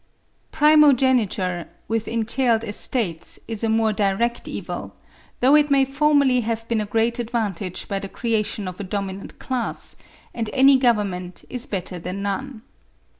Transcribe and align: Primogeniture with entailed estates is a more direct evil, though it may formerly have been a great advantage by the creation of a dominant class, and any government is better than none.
Primogeniture 0.51 1.69
with 1.87 2.07
entailed 2.07 2.63
estates 2.63 3.39
is 3.47 3.63
a 3.63 3.69
more 3.69 3.93
direct 3.93 4.47
evil, 4.47 4.95
though 5.41 5.53
it 5.55 5.69
may 5.69 5.85
formerly 5.85 6.39
have 6.41 6.67
been 6.67 6.81
a 6.81 6.87
great 6.87 7.19
advantage 7.19 7.87
by 7.87 7.99
the 7.99 8.09
creation 8.09 8.67
of 8.67 8.79
a 8.79 8.83
dominant 8.83 9.37
class, 9.37 9.95
and 10.33 10.49
any 10.53 10.77
government 10.79 11.45
is 11.51 11.67
better 11.67 11.99
than 11.99 12.23
none. 12.23 12.63